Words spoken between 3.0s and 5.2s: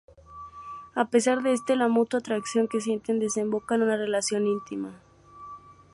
desemboca en una relación íntima.